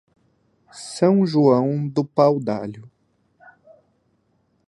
[0.73, 2.89] São João do Pau-d'Alho